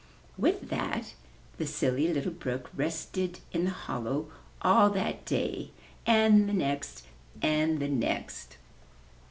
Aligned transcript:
With 0.35 0.69
that 0.69 1.13
the 1.59 1.67
Silly 1.67 2.11
Little 2.11 2.31
Brook 2.31 2.71
rested 2.75 3.39
in 3.51 3.65
the 3.65 3.69
hol 3.69 4.01
low 4.01 4.31
all 4.63 4.89
that 4.89 5.25
day, 5.25 5.69
and 6.07 6.49
the 6.49 6.53
next 6.53 7.05
and 7.43 7.79
the 7.79 7.87
next. 7.87 8.57